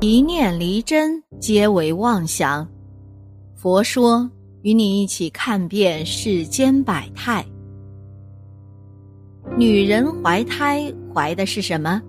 [0.00, 2.64] 一念离真，皆为妄想。
[3.56, 4.30] 佛说，
[4.62, 7.44] 与你一起看遍世间百态。
[9.56, 12.00] 女人怀胎，怀的是什么？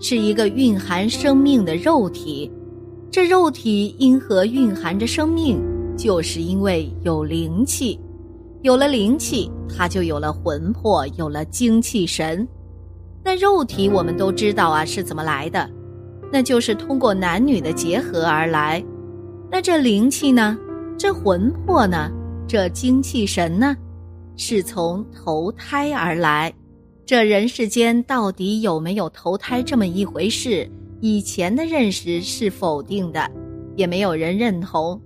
[0.00, 2.50] 是一个蕴含生命的肉体。
[3.08, 5.62] 这肉体因何蕴含着生命？
[5.96, 8.00] 就是因为有灵气。
[8.62, 12.46] 有了灵气，它就有了魂魄，有了精气神。
[13.22, 15.70] 那肉体我们都知道啊，是怎么来的？
[16.32, 18.82] 那就是通过男女的结合而来。
[19.50, 20.58] 那这灵气呢？
[20.98, 22.10] 这魂魄呢？
[22.48, 23.76] 这精气神呢？
[24.36, 26.52] 是从投胎而来。
[27.04, 30.66] 这人世间到底有没有投胎这么一回事？
[31.00, 33.30] 以前的认识是否定的，
[33.76, 34.98] 也没有人认同。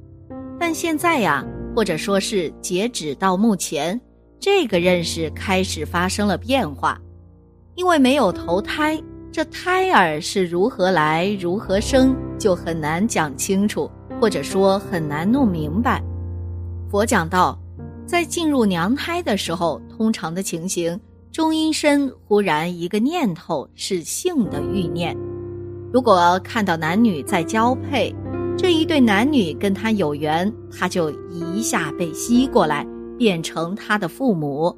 [0.61, 4.01] 但现在呀，或者说是截止到目前，
[4.39, 7.01] 这个认识开始发生了变化。
[7.75, 9.03] 因为没有投胎。
[9.37, 13.87] 这胎儿是如何来、如何生，就很难讲清楚，
[14.19, 16.03] 或者说很难弄明白。
[16.91, 17.61] 佛讲到，
[18.07, 20.99] 在进入娘胎的时候，通常的情形，
[21.31, 25.15] 中阴身忽然一个念头是性的欲念。
[25.93, 28.11] 如果看到男女在交配，
[28.57, 32.87] 这一对男女跟他有缘，他就一下被吸过来，
[33.19, 34.75] 变成他的父母。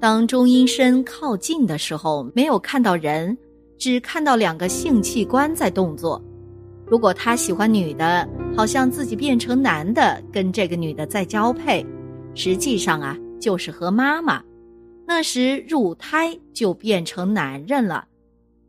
[0.00, 3.36] 当中阴身靠近的时候，没有看到人。
[3.78, 6.22] 只看到两个性器官在动作。
[6.86, 11.84] 如果他喜欢女的，好像自己变成男的，跟这个女的在交配，
[12.34, 14.42] 实际上啊，就是和妈妈。
[15.06, 18.04] 那时入胎就变成男人了。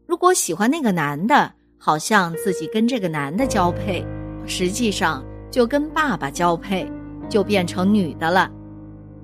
[0.06, 4.06] 如果喜欢那个男的，好像自己跟这个男的交配，
[4.46, 6.92] 实际上就跟爸爸交配，
[7.30, 8.52] 就变成女的了。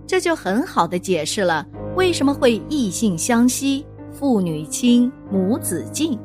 [0.06, 3.86] 这就很好的解释了为什么会异性相吸。
[4.14, 6.18] 父女亲，母子敬。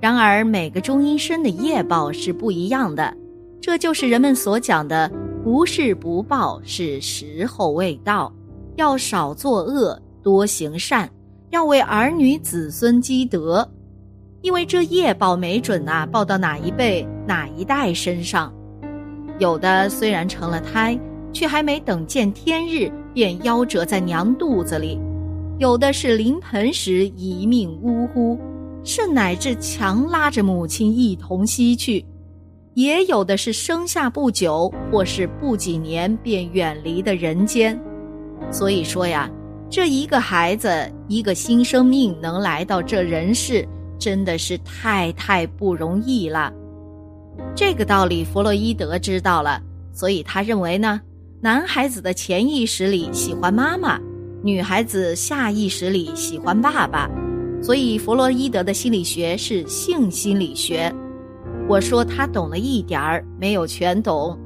[0.00, 3.14] 然而，每个中阴身的业报是不一样的，
[3.60, 5.10] 这就是人们所讲的
[5.44, 8.32] “不是不报，是时候未到”。
[8.76, 11.10] 要少作恶，多行善，
[11.50, 13.68] 要为儿女子孙积德。
[14.40, 18.52] 因为这业报没准呐，报到哪一辈、哪一代身上。
[19.38, 20.98] 有的虽然成了胎，
[21.32, 24.98] 却还没等见天日，便夭折在娘肚子里。
[25.58, 28.38] 有的是临盆时一命呜呼，
[28.82, 32.04] 甚乃至强拉着母亲一同西去；
[32.74, 37.78] 也有的是生下不久，或是不几年便远离的人间。
[38.50, 39.30] 所以说呀，
[39.70, 43.66] 这一个孩子，一个新生命能来到这人世，
[43.98, 46.52] 真的是太太不容易了。
[47.54, 51.00] 这个道理，弗洛伊德知道了，所以他认为呢，
[51.40, 54.00] 男孩子的潜意识里喜欢妈妈。
[54.44, 57.08] 女孩子下意识里喜欢爸爸，
[57.62, 60.92] 所以弗洛伊德的心理学是性心理学。
[61.68, 64.36] 我说他懂了一点儿，没有全懂。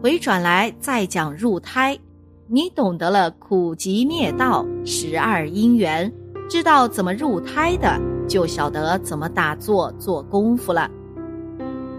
[0.00, 1.98] 回转来再讲入胎，
[2.46, 6.10] 你懂得了苦集灭道十二因缘，
[6.48, 10.88] 知道怎么入胎的，就晓得怎么打坐做功夫了。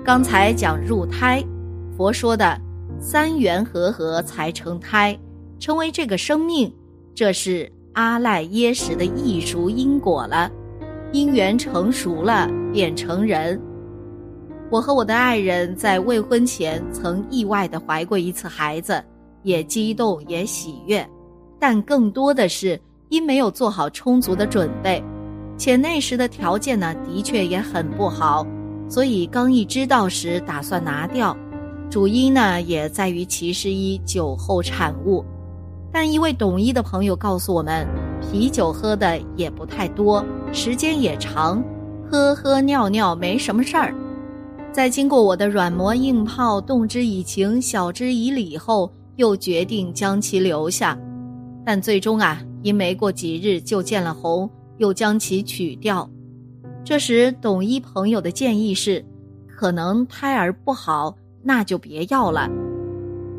[0.01, 1.43] 刚才讲入胎，
[1.97, 2.57] 佛说的
[3.01, 5.19] 三元合合才成胎，
[5.59, 6.73] 成为这个生命。
[7.13, 10.49] 这是阿赖耶识的艺熟因果了，
[11.11, 13.59] 因缘成熟了，变成人。
[14.69, 19.03] 我和我的爱人在未婚前曾意外的怀过一次孩子，
[19.44, 21.05] 也激动也喜悦，
[21.59, 22.79] 但更多的是
[23.09, 25.03] 因没有做好充足的准备，
[25.57, 28.47] 且那时的条件呢，的确也很不好，
[28.88, 31.35] 所以刚一知道时打算拿掉。
[31.89, 35.25] 主因呢，也在于其是一酒后产物。
[35.91, 37.85] 但一位懂医的朋友告诉我们，
[38.22, 41.62] 啤酒喝的也不太多，时间也长，
[42.09, 43.94] 喝喝尿尿没什么事儿。
[44.72, 50.97] 在经过我的软磨硬泡、动之以情、晓之以理后，又决定将其留下。
[51.66, 56.09] 但最终啊，因没过几日就见了红，又将其取掉。
[56.85, 59.05] 这时懂医朋友的建议是，
[59.46, 62.49] 可能胎儿不好，那就别要了。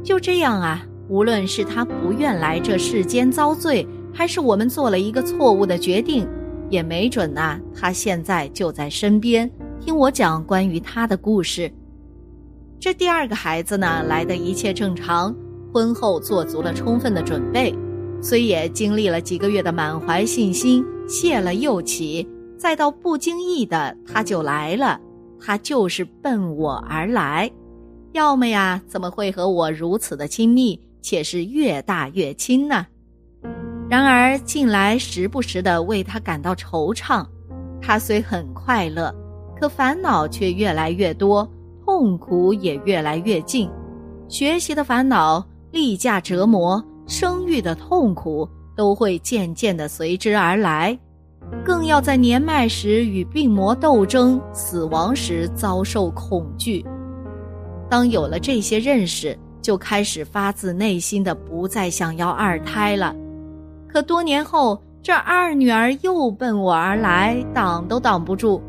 [0.05, 0.87] 就这样啊。
[1.13, 6.27] 无论是他不愿来这世间遭罪，还是我们做了一个错误的决定，
[6.71, 7.61] 也没准呐。
[7.75, 11.71] 他现在就在身边，听我讲关于他的故事。
[12.81, 15.37] 这第二个孩子呢，来的一切正常，
[15.71, 17.75] 婚后做足了充分的准备，
[18.23, 22.27] 虽也经历了几个月的满怀信心，谢了又起，
[22.57, 24.99] 再到不经意的他就来了，
[25.39, 27.51] 他就是奔我而来，
[28.13, 30.81] 要么呀，怎么会和我如此的亲密？
[31.03, 32.87] 且是越大越亲呢。
[33.91, 37.27] 然而近来时不时的为他感到惆怅，
[37.83, 39.15] 他虽很快乐，
[39.61, 41.47] 可烦恼却越来越多，
[41.85, 43.69] 痛苦也越来越近。
[44.29, 50.99] 学习的烦恼、例假折磨、生育的痛苦，都会渐渐的随之而来。
[51.63, 56.83] 更要在年迈时与病魔斗争，死亡时遭受恐惧。
[57.91, 63.15] 当有了这些认识，就开始发自内心的不再想要二胎了。
[63.89, 68.61] 可多年后，这二女儿又奔我而来，挡都挡不住。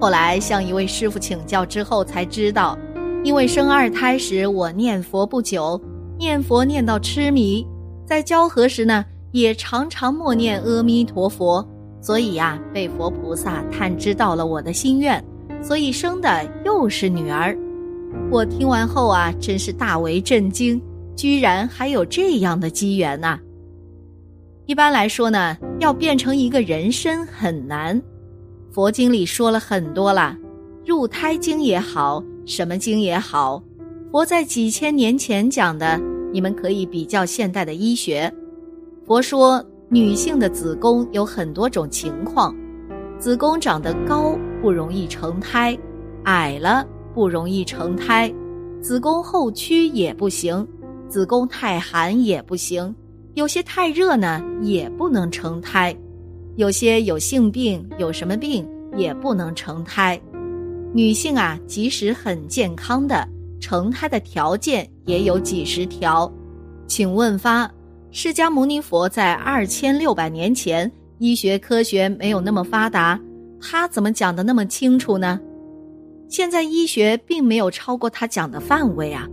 [0.00, 2.78] 后来向一位师傅请教之后，才知道，
[3.22, 5.80] 因为生二胎时我念佛不久，
[6.18, 7.66] 念佛念到痴迷，
[8.06, 11.66] 在交合时呢，也常常默念阿弥陀佛，
[12.00, 15.22] 所以呀，被佛菩萨探知到了我的心愿，
[15.62, 17.56] 所以生的又是女儿。
[18.30, 20.80] 我听完后啊，真是大为震惊，
[21.16, 23.38] 居然还有这样的机缘呐！
[24.66, 28.00] 一般来说呢，要变成一个人身很难。
[28.70, 30.36] 佛经里说了很多了，
[30.86, 33.60] 入胎经也好，什么经也好，
[34.12, 36.00] 佛在几千年前讲的，
[36.32, 38.32] 你们可以比较现代的医学。
[39.04, 42.54] 佛说，女性的子宫有很多种情况，
[43.18, 45.76] 子宫长得高不容易成胎，
[46.24, 46.86] 矮了。
[47.14, 48.32] 不容易成胎，
[48.80, 50.66] 子宫后屈也不行，
[51.08, 52.94] 子宫太寒也不行，
[53.34, 55.96] 有些太热呢也不能成胎，
[56.56, 58.66] 有些有性病，有什么病
[58.96, 60.20] 也不能成胎。
[60.92, 63.26] 女性啊，即使很健康的，
[63.60, 66.30] 成胎的条件也有几十条。
[66.86, 67.70] 请问发，
[68.10, 73.20] 释迦牟尼佛在二千六百年前，医学科学没有那么发达，
[73.60, 75.38] 他怎么讲的那么清楚呢？
[76.30, 79.28] 现在医学并没有超过他讲的范围啊！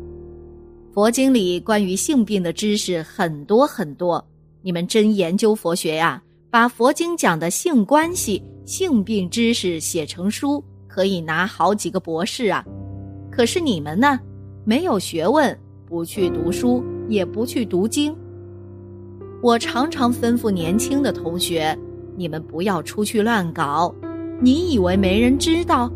[0.92, 4.26] 佛经里关于性病的知识很多很多，
[4.64, 12.66] 你们真研究佛学呀，把佛经讲的性关系、性病知识写成书，可以拿好几个博士啊！
[13.30, 14.20] 可是你们呢，
[14.66, 15.56] 没有学问，
[15.86, 18.16] 不去读书，也不去读经。
[19.44, 21.78] 我常常吩咐年轻的同学，
[22.16, 23.94] 你们不要出去乱搞，
[24.42, 25.92] 你以为没人知道？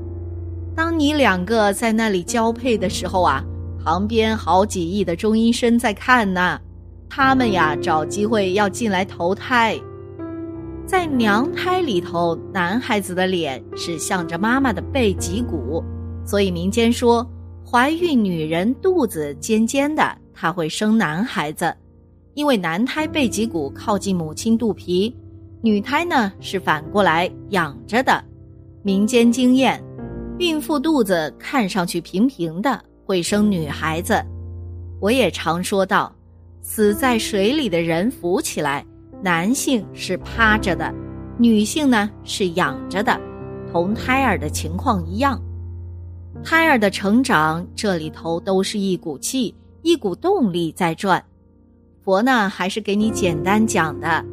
[0.76, 3.44] 当你两个在那里交配的时候啊，
[3.84, 6.60] 旁边好几亿的中医生在看呢，
[7.10, 9.80] 他们呀找机会要进来投胎。
[10.86, 15.84] 在娘胎里头，男孩子的脸是向着妈妈的背脊骨，
[16.26, 17.26] 所以民间说，
[17.66, 21.74] 怀孕女人肚子尖尖的，她会生男孩子，
[22.34, 25.16] 因为男胎背脊骨靠近母亲肚皮，
[25.62, 28.24] 女胎呢是反过来仰着的。
[28.84, 29.82] 民间经验。
[30.42, 34.20] 孕妇肚子看上去平平的，会生女孩子。
[35.00, 36.12] 我也常说到，
[36.64, 38.84] 死在水里的人浮起来，
[39.22, 40.92] 男性是趴着的，
[41.38, 43.22] 女性呢是仰着的，
[43.72, 45.40] 同胎儿的情况一样。
[46.44, 49.54] 胎儿的成长，这里头都是一股气，
[49.84, 51.24] 一股动力在转。
[52.04, 54.26] 佛呢，还是给你简单讲的，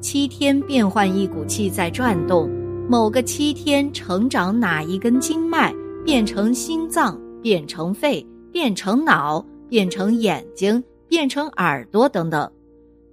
[0.00, 2.48] 七天变换一股气在转动。
[2.88, 5.74] 某个七天成长哪一根经脉
[6.06, 12.50] 变成心脏，变成肺，变成脑，变成眼睛，变成耳朵等等。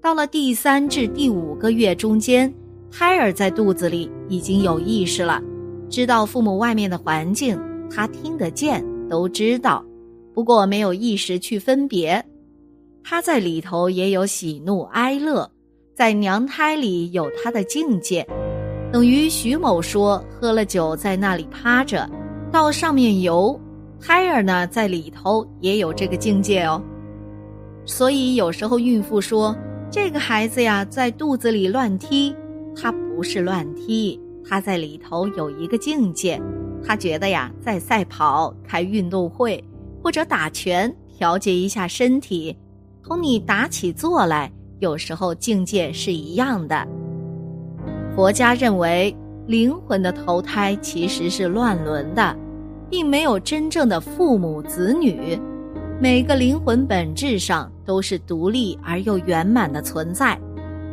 [0.02, 2.52] 到了第三至第五个月中间，
[2.90, 5.44] 胎儿在肚子里已经有意识了，
[5.90, 9.84] 知道父母外面的环境，他听得见，都知道，
[10.34, 12.24] 不过没有意识去分别。
[13.04, 15.52] 他在里头也有喜怒哀乐，
[15.94, 18.26] 在娘胎里有他的境界。
[18.96, 22.10] 等于徐某说喝了酒在那里趴着，
[22.50, 23.60] 到上面游，
[24.00, 26.82] 胎儿呢在里头也有这个境界哦。
[27.84, 29.54] 所以有时候孕妇说
[29.92, 32.34] 这个孩子呀在肚子里乱踢，
[32.74, 36.42] 他不是乱踢，他在里头有一个境界，
[36.82, 39.62] 他觉得呀在赛跑、开运动会
[40.02, 42.56] 或者打拳调节一下身体，
[43.04, 44.50] 同你打起坐来，
[44.80, 46.88] 有时候境界是一样的。
[48.16, 49.14] 佛家认为，
[49.46, 52.34] 灵魂的投胎其实是乱伦的，
[52.90, 55.38] 并没有真正的父母子女。
[56.00, 60.40] 每个灵魂本质上都是独立而又圆满的存在，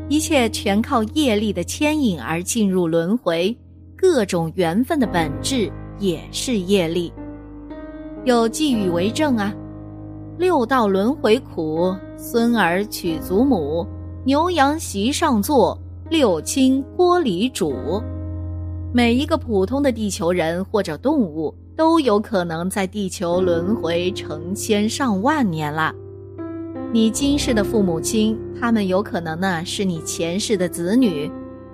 [0.08, 3.56] 一切全靠业力的牵引而进入轮回。
[3.96, 7.12] 各种缘分的本质也是业力，
[8.24, 9.54] 有寄语为证啊：
[10.38, 13.86] 六道轮回苦，孙儿娶祖母，
[14.24, 15.78] 牛羊席上坐。
[16.12, 17.72] 六亲锅里煮，
[18.92, 25.90] 每一个普通的地球人或者动物都有可能在地球轮回成千上万年了。
[26.92, 31.32] 你今世的父母亲，他们有可能呢是你前世的子女，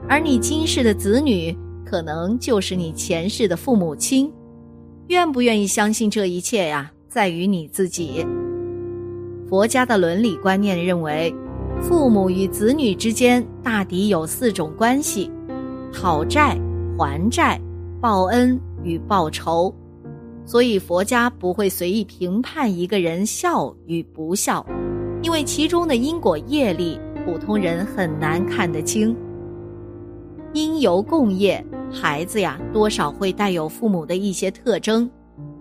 [0.09, 1.52] 而你今世的子女
[1.85, 4.33] 可能就是你前世的父母亲。
[5.09, 8.25] 愿不愿意相信这一切呀，在于你自己。
[9.49, 11.35] 佛家的伦理观念认为，
[11.80, 15.30] 父母与子女之间大抵有四种关系：
[15.92, 16.58] 讨债、
[16.99, 17.61] 还债、
[18.00, 19.73] 报恩与报仇。
[20.44, 24.64] 所以佛家不会随意评判一个人孝与不孝，
[25.23, 29.14] 因为其中的因果业力，普通人很难看得清。
[30.54, 35.08] 因由共业，孩子呀，多少会带有父母的一些特征。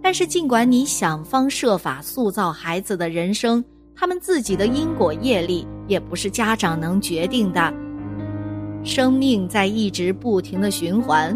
[0.01, 7.73] 但是，尽管你想方设法塑造孩子的人生，他们自己的因果业力也不是家长能决定的。
[8.83, 11.35] 生命在一直不停的循环，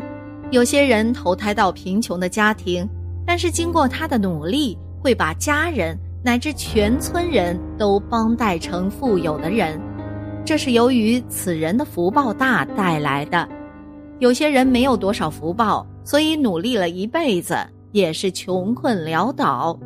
[0.52, 2.88] 有些人投胎到贫穷的家庭，
[3.26, 9.80] 但是经过他的努力，会把家人乃至全村人都帮带成富有的人。
[10.46, 13.48] 这是由于此人的福报大带来的。
[14.20, 17.58] 有些人没有多少福报，所以努力了一辈子
[17.92, 19.78] 也是穷困潦倒。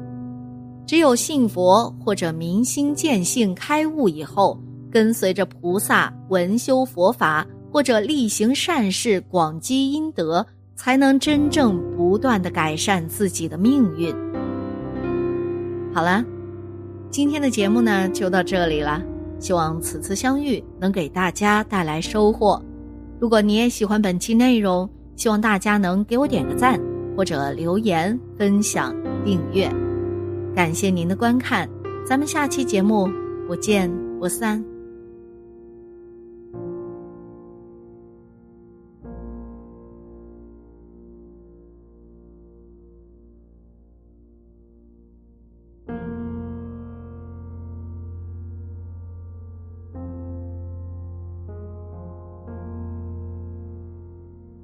[0.85, 4.59] 只有信佛或者明心见性开悟以后，
[4.91, 14.13] 跟随着菩萨闻修佛法，或者力行善事广积阴德，才能真正不断的改善自己的命运。
[15.93, 16.23] 好了，
[17.09, 19.01] 今天的节目呢就到这里了。
[19.39, 22.61] 希望此次相遇能给大家带来收获。
[23.19, 26.79] 如果你也喜欢本期内容，希望大家能给我点个赞，
[27.17, 29.84] 或者留言、分享、订阅。
[30.55, 31.69] 感谢您的观看，
[32.07, 33.09] 咱们下期节目
[33.45, 34.63] 不见不散。